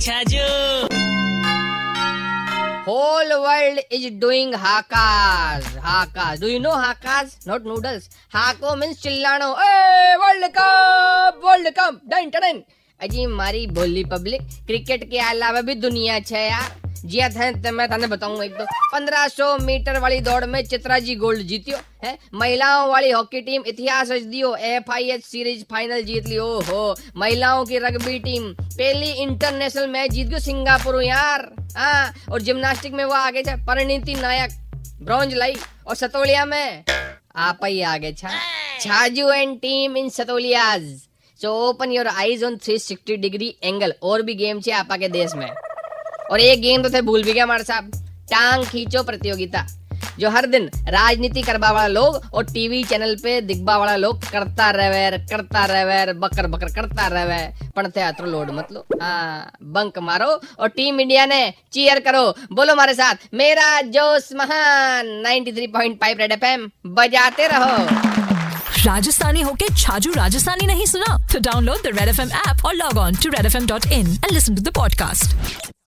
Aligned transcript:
अच्छा 0.00 0.44
whole 2.86 3.32
world 3.40 3.80
is 3.92 4.08
doing 4.20 4.54
हाकाज 4.62 5.66
हाकाज 5.84 6.40
डू 6.40 6.48
यू 6.48 6.58
नो 6.60 6.70
हाकाज 6.84 7.36
नॉट 7.48 7.66
नूडल्स 7.66 8.08
हाको 8.34 8.74
मीन्स 8.76 9.02
चिल्लानो 9.02 9.50
ए 9.64 10.16
world 10.22 10.46
cup 10.56 11.40
world 11.44 11.68
cup 11.78 12.00
done 12.14 12.30
टन 12.36 12.62
अजी 13.00 13.26
मारी 13.40 13.66
बोली 13.80 14.04
पब्लिक 14.14 14.42
क्रिकेट 14.66 15.10
के 15.10 15.18
अलावा 15.28 15.60
भी 15.68 15.74
दुनिया 15.84 16.18
छ 16.20 16.32
यार। 16.32 16.79
जिया 17.04 17.28
थे 17.28 17.70
मैं 17.70 17.90
थाने 17.90 18.06
बताऊँगा 18.06 18.44
एक 18.44 18.54
तो 18.54 18.64
1500 18.94 19.60
मीटर 19.60 19.98
वाली 19.98 20.20
दौड़ 20.20 20.44
में 20.44 20.62
चित्रा 20.64 20.98
जी 20.98 21.14
गोल्ड 21.14 21.42
जीतियो, 21.42 21.78
है? 22.04 22.18
महिलाओं 22.34 22.88
वाली 22.90 23.10
हॉकी 23.10 23.40
टीम 23.40 23.62
इतिहास 23.66 24.10
रच 24.10 24.22
दियो 24.22 24.54
F 24.56 24.90
I 24.92 25.10
H 25.10 25.24
series 25.24 25.64
final 25.70 26.02
जीत 26.02 26.26
लियो 26.26 26.46
हो 26.60 26.96
महिलाओं 27.16 27.64
की 27.64 27.78
रग्बी 27.78 28.18
टीम 28.18 28.52
पहली 28.52 29.10
इंटरनेशनल 29.12 29.88
मैच 29.88 30.10
जीत 30.10 30.28
गयो 30.28 30.38
सिंगापुर, 30.38 31.02
यार। 31.02 31.50
हाँ 31.76 32.12
और 32.32 32.40
जिम्नास्टिक 32.40 32.92
में 32.92 33.04
वो 33.04 33.12
आगे 33.12 33.42
छा 33.42 33.56
परिणीति 33.66 34.14
नायक, 34.14 34.50
ब्रॉन्ज 35.02 35.34
लाई, 35.34 35.56
और 35.86 35.96
सतोलिया 35.96 36.44
में। 36.44 36.84
आप 37.36 37.60
ही 37.64 37.82
आगे 37.82 38.12
छा। 38.12 38.30
Chhaju 38.80 39.30
and 39.30 39.56
team 39.58 39.96
in 39.96 40.08
सतोलियाज। 40.08 40.82
So 41.40 41.52
open 41.68 41.92
your 41.92 42.06
eyes 42.06 42.44
on 42.44 42.56
360 42.56 43.16
degree 43.16 43.54
angle, 43.64 43.94
और 44.02 44.22
भी 44.22 44.34
गेम 44.34 44.60
छे 44.60 44.70
आपा 44.70 44.96
के 44.96 45.08
देश 45.08 45.34
में। 45.34 45.50
और 46.30 46.40
एक 46.40 46.60
गेम 46.62 46.82
तो 46.82 46.90
थे 46.90 47.02
भूल 47.02 47.22
भी 47.24 47.32
गया 47.32 47.44
हमारे 47.44 47.64
साहब। 47.64 47.90
टांग 48.30 48.64
खींचो 48.64 49.02
प्रतियोगिता। 49.02 49.66
जो 50.18 50.30
हर 50.30 50.46
दिन 50.46 50.66
राजनीति 50.88 51.42
करवा 51.42 51.70
वाला 51.70 51.86
लोग 51.86 52.34
और 52.34 52.44
टीवी 52.44 52.82
चैनल 52.84 53.14
पे 53.22 53.40
दिखबा 53.40 53.76
वाला 53.76 53.96
लोग 53.96 54.22
करता 54.22 54.70
रहे 54.70 55.10
करता 55.10 55.64
रहे, 55.64 56.12
बकर 56.12 56.46
बकर 56.46 56.72
करता 56.74 57.06
रहे। 57.06 57.70
पढ़ते 57.76 58.00
आत्रो 58.00 58.26
लोड 58.26 58.50
मत 58.50 58.68
लो। 58.72 58.84
हाँ 59.02 59.52
बंक 59.62 59.98
मारो 59.98 60.28
और 60.58 60.68
टीम 60.68 61.00
इंडिया 61.00 61.26
ने 61.26 61.42
चीयर 61.72 62.00
करो। 62.00 62.22
बोलो 62.52 62.72
हमारे 62.72 62.94
साथ, 62.94 63.14
मेरा 63.34 63.80
जोश 63.96 64.28
महान। 64.36 65.06
93.5 65.26 66.20
रेड 66.20 66.32
एफएम 66.32 66.70
बजाते 66.86 67.46
रहो। 67.46 67.84
राजस्थानी 68.84 69.40
होके 69.40 69.74
छाजू 69.74 70.12
राजस्थानी 70.12 70.66
नहीं 70.66 70.86
सुना? 70.86 71.18
तो 71.32 71.38
download 71.40 71.82
the 71.82 71.96
Red 71.98 72.08
F 72.08 72.20
M 72.20 72.30
app 72.48 72.64
और 72.66 72.74
log 72.74 72.98
on 72.98 73.14
to 73.14 73.30
Red 73.30 73.46
F 73.46 73.56
M 73.56 73.66
dot 73.66 73.86
in 73.86 74.06
and 74.06 74.32
listen 74.32 74.54
to 74.54 74.62
the 74.62 74.74
podcast 74.74 75.70